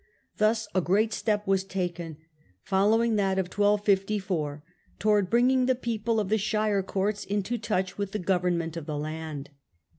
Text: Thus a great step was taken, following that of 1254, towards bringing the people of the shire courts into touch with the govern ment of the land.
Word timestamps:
Thus 0.37 0.67
a 0.73 0.81
great 0.81 1.13
step 1.13 1.45
was 1.45 1.63
taken, 1.63 2.17
following 2.63 3.17
that 3.17 3.37
of 3.37 3.45
1254, 3.55 4.63
towards 4.97 5.29
bringing 5.29 5.67
the 5.67 5.75
people 5.75 6.19
of 6.19 6.29
the 6.29 6.39
shire 6.39 6.81
courts 6.81 7.23
into 7.23 7.59
touch 7.59 7.99
with 7.99 8.11
the 8.11 8.17
govern 8.17 8.57
ment 8.57 8.75
of 8.75 8.87
the 8.87 8.97
land. 8.97 9.51